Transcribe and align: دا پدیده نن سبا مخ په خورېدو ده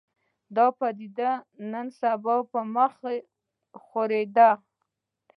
دا 0.55 0.67
پدیده 0.79 1.31
نن 1.71 1.87
سبا 1.99 2.35
مخ 2.75 2.91
په 3.01 3.09
خورېدو 3.85 4.33
ده 4.51 4.51